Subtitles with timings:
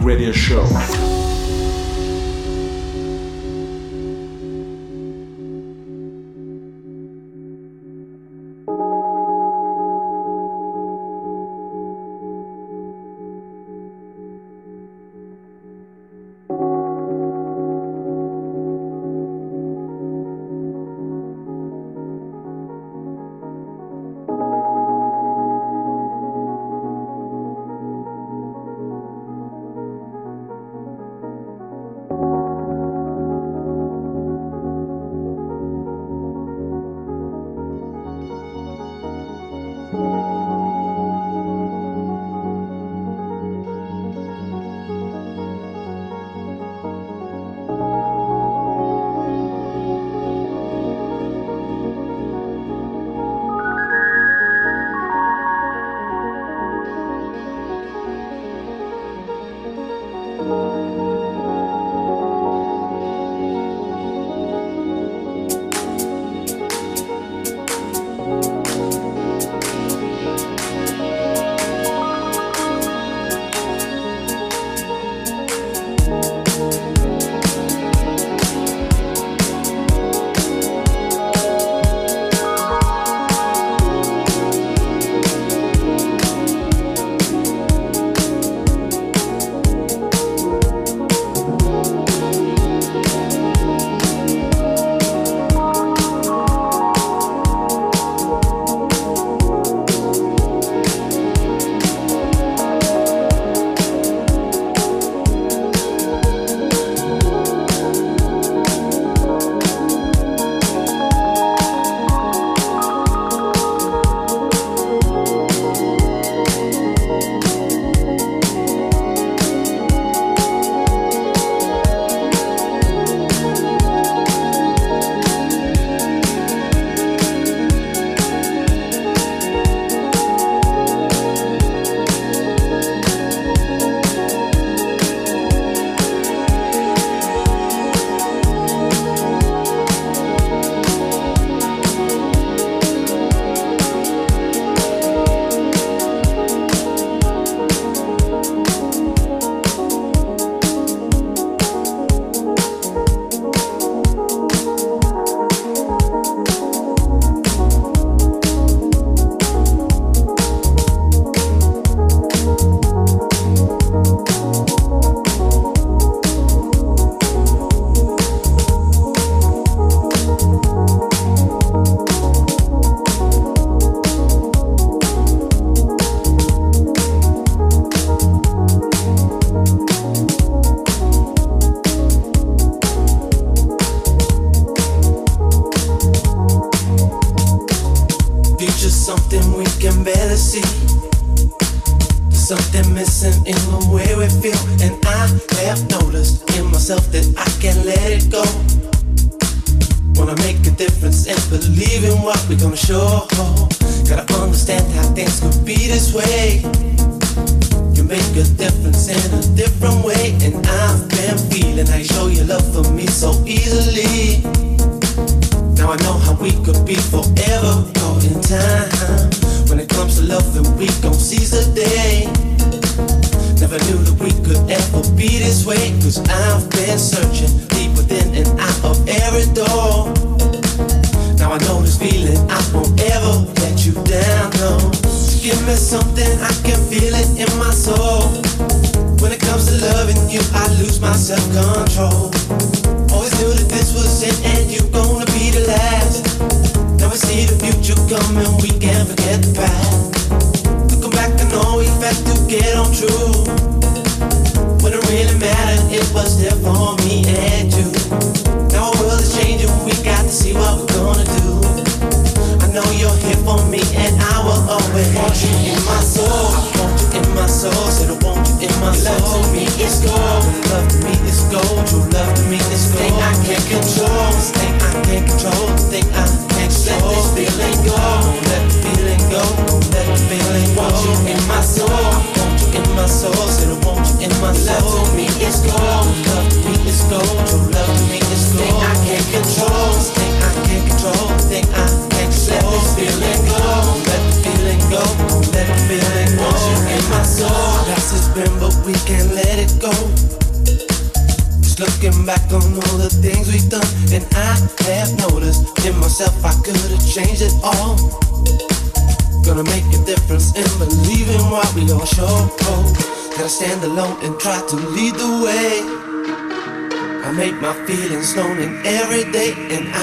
[0.00, 1.13] Radio show.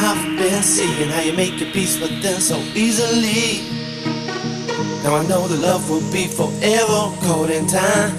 [0.04, 3.62] I've been seeing how you make your peace with them so easily.
[5.04, 8.10] Now I know the love will be forever cold in time.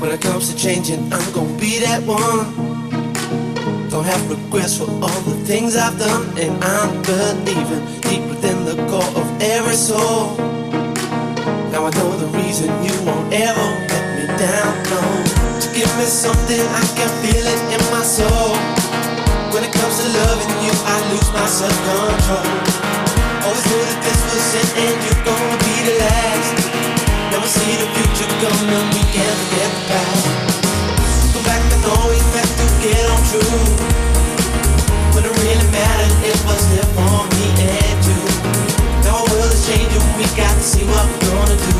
[0.00, 2.52] When it comes to changing, I'm gonna be that one.
[3.88, 8.76] Don't have regrets for all the things I've done, and I'm believing deep within the
[8.90, 10.36] core of every soul.
[11.72, 14.72] Now I know the reason you won't ever let me down.
[14.92, 15.00] No
[15.72, 18.77] give me something, I can feel it in my soul.
[19.48, 22.44] When it comes to loving you, I lose my self-control.
[23.48, 26.56] Always knew that this was it and you're gonna be the last.
[27.32, 31.32] Now we see the future coming, we can't forget the past.
[31.32, 33.88] Go back and always have to get on true.
[35.16, 38.20] When it really mattered, it was there for me and you.
[39.00, 41.76] Now our world is changing, we got to see what we're gonna do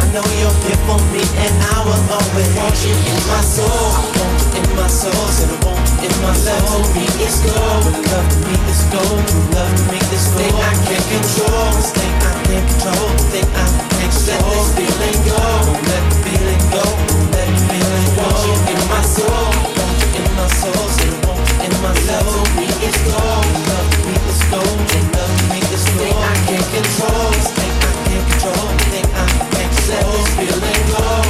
[0.00, 4.35] I know you're here for me and I will always want you in my soul.
[4.56, 6.80] In my soul, said I you in my soul.
[6.96, 9.20] Me is gold, love to me is gold,
[9.52, 10.40] love to me is gold.
[10.40, 14.32] Thing I can't control, this thing I can't control, thing I can't control.
[14.32, 15.36] Let this feeling go,
[15.68, 18.24] don't let the feeling go, don't let the feeling go.
[18.24, 19.44] Want you in my soul,
[19.76, 22.40] want you in my soul, said I you in my soul.
[22.56, 24.76] Me is gold, love to me is gold,
[25.12, 26.00] love to me is gold.
[26.00, 30.82] Thing I can't control, this thing I can't control, thing I can't let this feeling
[30.96, 31.25] go.